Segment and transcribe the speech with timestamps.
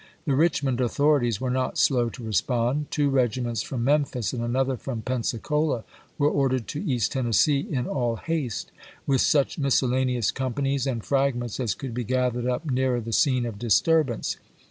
[0.25, 2.87] The Richmond authorities were not slow to respond.
[2.89, 5.83] Two regiments from Memphis and another from Pensacola
[6.17, 8.71] were ordered to East Tennessee in all haste,
[9.05, 13.59] with such miscellaneous companies and fragments as could be gathered up nearer the scene of
[13.59, 14.37] disturbance.